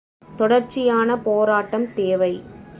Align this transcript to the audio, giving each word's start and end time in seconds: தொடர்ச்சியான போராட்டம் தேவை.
தொடர்ச்சியான 0.37 1.17
போராட்டம் 1.17 1.93
தேவை. 1.93 2.33